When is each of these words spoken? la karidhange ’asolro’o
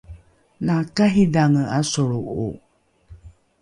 la 0.65 0.77
karidhange 0.95 1.63
’asolro’o 1.79 2.47